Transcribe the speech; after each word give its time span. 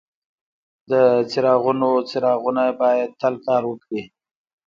د 0.91 0.93
چراغونو 1.31 1.89
څراغونه 2.09 2.63
باید 2.81 3.09
تل 3.21 3.33
کار 3.45 3.63
وکړي. 3.67 4.01